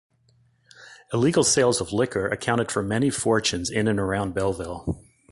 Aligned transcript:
Illegal 1.13 1.43
sales 1.43 1.79
of 1.79 1.93
liquor 1.93 2.25
accounted 2.27 2.71
for 2.71 2.81
many 2.81 3.11
fortunes 3.11 3.69
in 3.69 3.87
and 3.87 3.99
around 3.99 4.33
Belleville. 4.33 4.99